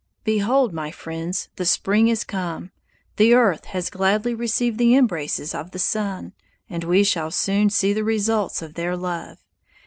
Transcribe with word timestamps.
"Behold, 0.23 0.73
my 0.73 0.89
friends, 0.89 1.49
the 1.57 1.63
spring 1.63 2.07
is 2.07 2.23
come; 2.23 2.71
the 3.17 3.35
earth 3.35 3.65
has 3.65 3.91
gladly 3.91 4.33
received 4.33 4.79
the 4.79 4.95
embraces 4.95 5.53
of 5.53 5.69
the 5.69 5.77
sun, 5.77 6.33
and 6.67 6.83
we 6.83 7.03
shall 7.03 7.29
soon 7.29 7.69
see 7.69 7.93
the 7.93 8.03
results 8.03 8.63
of 8.63 8.73
their 8.73 8.97
love! 8.97 9.37